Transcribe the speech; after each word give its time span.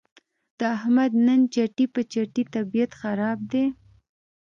د 0.59 0.61
احمد 0.77 1.11
نن 1.25 1.39
چټي 1.53 1.85
په 1.93 2.01
چټي 2.11 2.43
طبیعت 2.55 2.91
خراب 3.01 3.39
دی. 3.51 3.65